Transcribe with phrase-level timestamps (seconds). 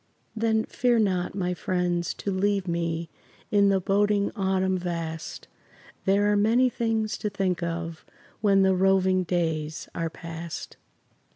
[0.35, 3.11] Then fear not, my friends, to leave me
[3.51, 5.47] In the boding autumn vast;
[6.05, 8.03] There are many things to think of
[8.39, 10.77] When the roving days are past.